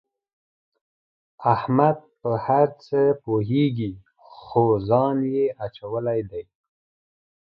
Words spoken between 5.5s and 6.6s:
اچولی دی.